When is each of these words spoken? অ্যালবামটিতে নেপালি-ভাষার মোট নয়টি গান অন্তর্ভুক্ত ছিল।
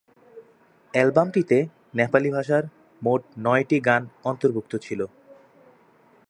অ্যালবামটিতে 0.93 1.57
নেপালি-ভাষার 1.95 2.63
মোট 3.01 3.21
নয়টি 3.37 3.77
গান 3.79 4.01
অন্তর্ভুক্ত 4.23 4.73
ছিল। 4.77 5.01